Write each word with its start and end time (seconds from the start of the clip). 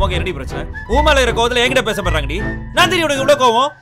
அம்மாக்கு 0.00 0.12
என்னடி 0.12 0.32
பிரச்சனை? 0.32 0.62
ஊமால 0.88 1.20
இருக்க 1.20 1.20
இருக்கிற 1.20 1.32
கோவத்துல 1.38 1.62
என்கிட்ட 1.62 1.82
பேச 1.82 2.02
போறாங்கடி 2.02 2.36
உனக்கு 3.02 3.22
இவ்வளவு 3.22 3.42
கோவம்? 3.44 3.72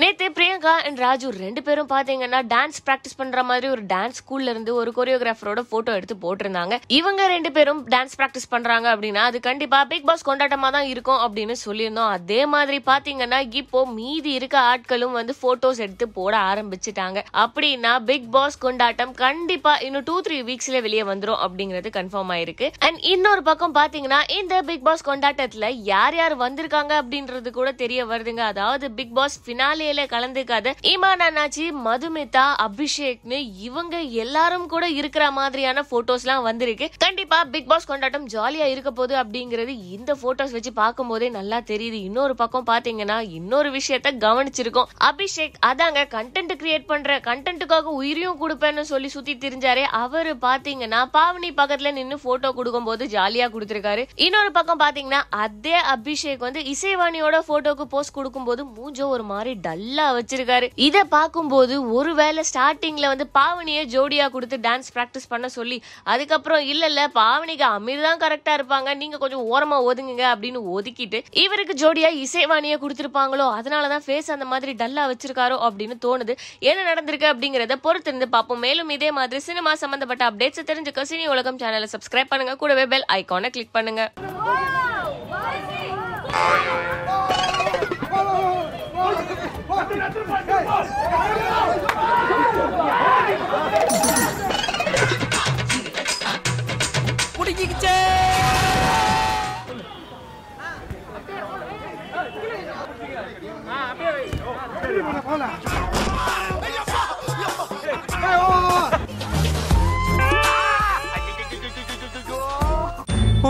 நேத்து 0.00 0.26
பிரியங்கா 0.36 0.72
அண்ட் 0.86 1.00
ராஜு 1.04 1.30
ரெண்டு 1.42 1.60
பேரும் 1.64 1.88
பாத்தீங்கன்னா 1.92 2.38
டான்ஸ் 2.52 2.78
பிராக்டிஸ் 2.86 3.16
பண்ற 3.18 3.42
மாதிரி 3.48 3.66
ஒரு 3.72 3.82
டான்ஸ் 3.90 4.18
ஸ்கூல்ல 4.20 4.52
இருந்து 4.52 4.72
ஒரு 4.80 4.90
கொரியோகிராஃபரோட 4.98 5.60
போட்டோ 5.72 5.90
எடுத்து 5.98 6.14
போட்டிருந்தாங்க. 6.22 6.74
இவங்க 6.98 7.26
ரெண்டு 7.32 7.50
பேரும் 7.56 7.80
டான்ஸ் 7.94 8.16
பிராக்டிஸ் 8.18 8.48
பண்றாங்க 8.54 8.86
அப்படின்னா 8.94 9.22
அது 9.30 9.40
கண்டிப்பா 9.48 9.78
பிக் 9.90 10.06
பாஸ் 10.10 10.24
கொண்டாட்டமா 10.28 10.68
தான் 10.76 10.88
இருக்கும் 10.92 11.20
அப்படின்னு 11.24 11.56
சொல்லியிருந்தோம். 11.64 12.12
அதே 12.18 12.40
மாதிரி 12.54 12.78
பாத்தீங்கன்னா 12.86 13.40
இப்போ 13.60 13.82
மீதி 13.98 14.32
இருக்க 14.38 14.58
ஆட்களும் 14.70 15.18
வந்து 15.18 15.34
போட்டோஸ் 15.42 15.82
எடுத்து 15.86 16.08
போட 16.18 16.32
ஆரம்பிச்சிட்டாங்க. 16.52 17.18
அப்படின்னா 17.44 17.92
பிக் 18.10 18.30
பாஸ் 18.36 18.58
கொண்டாட்டம் 18.64 19.14
கண்டிப்பா 19.24 19.74
இன்னும் 19.88 20.06
டூ 20.10 20.16
த்ரீ 20.28 20.40
வீக்ஸ்ல 20.48 20.82
வெளியே 20.88 21.04
வந்துரும் 21.12 21.42
அப்படிங்கிறது 21.46 21.92
கன்ஃபார்ம் 21.98 22.32
ஆயிருக்கு. 22.36 22.68
அண்ட் 22.88 23.00
இன்னொரு 23.12 23.44
பக்கம் 23.50 23.76
பாத்தீங்கன்னா 23.80 24.22
இந்த 24.38 24.62
பிக் 24.70 24.86
பாஸ் 24.88 25.06
கொண்டாட்டத்துல 25.10 25.70
யார் 25.92 26.18
யார் 26.22 26.36
வந்திருக்காங்க 26.46 26.92
அப்படின்றது 27.02 27.50
கூட 27.60 27.70
தெரிய 27.84 28.00
வருதுங்க. 28.14 28.44
அதாவது 28.52 28.86
பிக் 28.98 29.16
பாஸ் 29.20 29.38
பினாலேல 29.82 30.02
கலந்துக்காத 30.12 30.72
ஈமான் 30.90 31.22
அண்ணாச்சி 31.26 31.64
மதுமிதா 31.86 32.44
அபிஷேக்னு 32.64 33.38
இவங்க 33.66 33.94
எல்லாரும் 34.22 34.66
கூட 34.72 34.84
இருக்கிற 34.98 35.24
மாதிரியான 35.38 35.82
போட்டோஸ் 35.90 36.24
எல்லாம் 36.24 36.44
வந்திருக்கு. 36.48 36.86
கண்டிப்பா 37.04 37.38
பிக் 37.54 37.68
பாஸ் 37.70 37.88
கொண்டாட்டம் 37.90 38.26
ஜாலியா 38.34 38.66
இருக்க 38.72 38.90
போகுது 38.98 39.14
அப்படிங்கிறது 39.22 39.72
இந்த 39.96 40.14
போட்டோஸ் 40.22 40.54
வச்சு 40.56 40.72
பார்க்கும்போதே 40.80 41.30
நல்லா 41.38 41.58
தெரியுது. 41.70 41.98
இன்னொரு 42.08 42.36
பக்கம் 42.42 42.68
பாத்தீங்கன்னா 42.70 43.18
இன்னொரு 43.38 43.70
விஷயத்த 43.78 44.12
கவனிச்சிருக்கோம். 44.26 44.92
அபிஷேக் 45.08 45.56
அதாங்க 45.70 46.04
கண்டென்ட் 46.14 46.54
கிரியேட் 46.62 46.86
பண்ற 46.92 47.18
கண்டென்ட்டுக்காக 47.28 47.96
உயிரையும் 48.02 48.40
கொடுப்பேன்னு 48.42 48.84
சொல்லி 48.92 49.10
சுத்தி 49.16 49.36
தெரிஞ்சாரு 49.46 49.84
அவரு 50.02 50.34
பாத்தீங்கன்னா 50.46 51.02
பாவனி 51.18 51.52
பக்கத்துல 51.60 51.92
நின்னு 51.98 52.18
போட்டோ 52.26 52.50
கொடுக்கும்போது 52.60 53.06
ஜாலியா 53.16 53.48
கொடுத்திருக்காரு. 53.56 54.04
இன்னொரு 54.28 54.52
பக்கம் 54.60 54.82
பாத்தீங்கன்னா 54.84 55.22
அதே 55.46 55.76
அபிஷேக் 55.96 56.46
வந்து 56.48 56.62
இசைவாணியோட 56.74 57.36
போட்டோக்கு 57.50 57.86
போஸ்ட் 57.96 58.16
கொடுக்கும்போது 58.20 58.62
மூஞ்சோ 58.78 59.06
ஒரு 59.16 59.26
மாதிரி 59.32 59.52
நல்லா 59.72 60.06
வச்சிருக்காரு. 60.18 60.68
இத 60.86 61.04
பார்க்கும்போது 61.16 61.74
ஒருவேளை 61.98 62.44
ஸ்டார்டிங்ல 62.50 63.06
வந்து 63.12 63.26
பாவனியை 63.38 63.82
ஜோடியா 63.94 64.26
கொடுத்து 64.34 64.56
டான்ஸ் 64.68 64.90
பிராக்டிஸ் 64.94 65.30
பண்ண 65.32 65.46
சொல்லி 65.58 65.78
அதுக்கப்புறம் 66.12 66.62
இல்ல 66.72 66.82
இல்ல 66.92 67.02
பாவனிக்கு 67.20 67.66
அமீர் 67.76 68.06
தான் 68.06 68.22
கரெக்டா 68.24 68.52
இருப்பாங்க 68.58 68.90
நீங்க 69.02 69.16
கொஞ்சம் 69.22 69.44
ஓரமா 69.52 69.78
ஒதுங்குங்க 69.88 70.24
அப்படின்னு 70.32 70.60
ஒதுக்கிட்டு 70.76 71.18
இவருக்கு 71.44 71.74
ஜோடியா 71.82 72.10
இசைவாணியை 72.24 72.76
கொடுத்துருப்பாங்களோ 72.82 73.46
அதனாலதான் 73.58 74.04
ஃபேஸ் 74.06 74.30
அந்த 74.36 74.46
மாதிரி 74.52 74.72
டல்லா 74.82 75.04
வச்சிருக்காரோ 75.12 75.56
அப்படின்னு 75.68 75.96
தோணுது. 76.06 76.34
என்ன 76.70 76.80
நடந்திருக்கு 76.90 77.28
அப்படிங்கறத 77.32 77.76
பொறுத்திருந்து 77.86 78.28
பார்ப்போம். 78.36 78.62
மேலும் 78.66 78.92
இதே 78.96 79.10
மாதிரி 79.18 79.42
சினிமா 79.48 79.74
சம்பந்தப்பட்ட 79.82 80.30
அப்டேட்ஸ் 80.30 80.68
தெரிஞ்சுக்க 80.70 81.08
சினி 81.12 81.26
உலகம் 81.34 81.60
சேனலை 81.62 81.90
சப்ஸ்கிரைப் 81.94 82.32
பண்ணுங்க. 82.32 82.56
கூடவே 82.62 82.86
பெல் 82.94 83.08
ஐக்கானை 83.18 83.50
கிளிக் 83.56 83.76
பண்ணுங்க. 83.78 84.02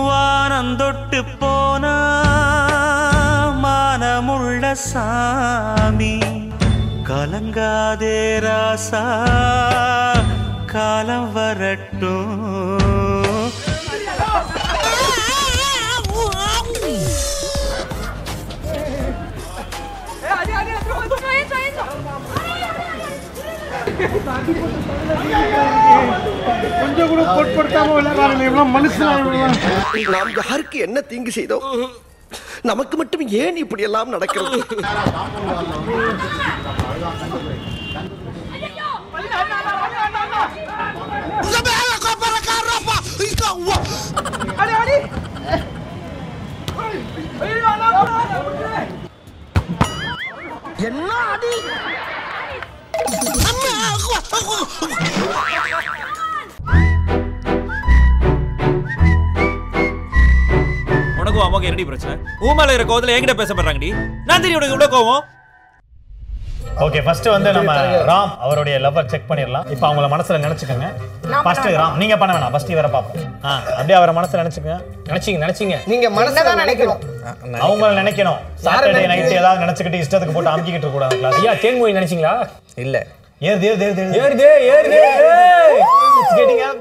வானந்தொட்டு 0.08 1.20
போனா 1.40 1.96
மானமுள்ள 3.64 4.74
சாமி 4.90 6.14
கலங்காதே 7.13 8.19
ராசா. 8.45 9.01
காலம் 10.73 11.31
வரட்டும். 11.37 12.39
கொஞ்சம் 26.81 27.11
கூட 27.11 27.23
பொருட்படுத்தாம 27.35 27.95
விளையாடுறாங்க 27.97 28.47
இவ்வளவு 28.49 28.73
மனுஷன் 28.77 29.13
நாம் 30.15 30.33
யாருக்கு 30.43 30.79
என்ன 30.87 31.01
தீங்கு 31.11 31.33
செய்தோம்? 31.39 31.67
நமக்கு 32.65 32.95
மட்டும் 32.97 33.25
ஏன் 33.39 33.57
இப்படி 33.57 33.83
எல்லாம் 33.83 34.15
நடக்கிறது 34.15 34.59
என்ன 50.87 51.11
அடி? 51.33 51.53
உனக்கும் 61.33 61.49
அம்மாக்கு 61.49 61.65
என்னடி 61.65 61.85
பிரச்சனை? 61.85 62.17
உன் 62.41 62.55
மேல 62.55 62.73
இருக்கிற 62.73 62.89
கோவத்துல 62.91 63.13
என்கிட்ட 63.17 63.35
பேச 63.35 63.55
போறாங்கடி 63.55 63.89
நான் 64.25 64.41
தெரியும் 64.41 64.61
உனக்கு 64.61 64.75
இவ்வளவு 64.75 64.97
கோவம்? 64.97 65.23
ஓகே 66.81 67.05
ஃபர்ஸ்ட் 67.05 67.27
வந்து 67.27 67.53
நம்ம 67.53 67.73
ராம் 68.11 68.39
அவருடைய 68.39 68.79
லவ்வர் 68.79 69.07
செக் 69.07 69.29
பண்ணிடலாம். 69.29 69.71
இப்போ 69.71 69.89
அவங்கள 69.89 70.07
மனசுல 70.15 70.39
நினைச்சுக்கோங்க. 70.45 70.87
ஃபர்ஸ்ட் 71.43 71.67
ராம் 71.67 71.95
நீங்க 71.95 72.17
பண்ண 72.17 72.35
வேணாம். 72.37 72.51
ஃபர்ஸ்ட் 72.51 72.71
இவரை 72.71 72.91
பார்ப்போம். 72.91 73.23
ஆ. 73.45 73.55
அப்படியே 73.71 73.97
அவரை 73.99 74.15
மனசுல 74.15 74.43
நினைச்சுக்கோங்க. 74.43 74.77
நினைச்சிங்க 75.05 75.41
நினைச்சிங்க. 75.45 75.79
நீங்க 75.87 76.11
மனசுல 76.11 76.55
நினைக்கணும். 76.63 77.01
அவங்கள 77.65 77.91
நினைக்கணும். 78.01 78.39
சாட்டர்டே 78.65 79.07
நைட் 79.07 79.33
ஏதாவது 79.33 79.65
நினைச்சுக்கிட்டு 79.65 80.03
இஷ்டத்துக்கு 80.03 80.33
போட்டு 80.33 80.51
அமுக்கிக்கிட்டு 80.51 80.85
இருக்க 80.85 80.89
கூடாது 80.89 81.17
class. 81.17 81.33
ஐயா 81.33 81.53
தேன்மொழி 81.53 81.95
நினைச்சீங்களா? 81.99 82.35
இல்ல. 82.75 83.07
ஏறுது 83.41 83.67
ஏறுது 83.71 83.87
ஏறுது 84.19 84.47
ஏறுது. 84.73 84.99
ஏறுது 86.37 86.81